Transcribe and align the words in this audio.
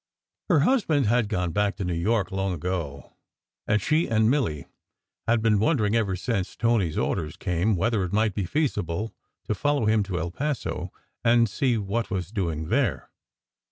Her 0.49 0.61
husband 0.61 1.05
had 1.05 1.29
gone 1.29 1.51
back 1.51 1.75
to 1.75 1.83
New 1.85 1.93
York 1.93 2.31
long 2.31 2.53
ago, 2.53 3.13
and 3.67 3.79
she 3.79 4.07
and 4.09 4.31
Milly 4.31 4.65
had 5.27 5.43
been 5.43 5.59
wondering 5.59 5.95
ever 5.95 6.15
since 6.15 6.55
Tony 6.55 6.89
s 6.89 6.97
orders 6.97 7.37
came, 7.37 7.75
whether 7.75 8.03
it 8.03 8.11
might 8.11 8.33
be 8.33 8.45
feasible 8.45 9.13
to 9.43 9.53
follow 9.53 9.85
him 9.85 10.01
to 10.05 10.17
El 10.17 10.31
Paso, 10.31 10.91
and 11.23 11.47
"see 11.47 11.77
what 11.77 12.09
was 12.09 12.31
doing 12.31 12.69
there." 12.69 13.11